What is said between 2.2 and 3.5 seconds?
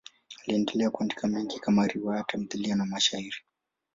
tamthiliya na mashairi.